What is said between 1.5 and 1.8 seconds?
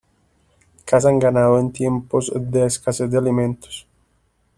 en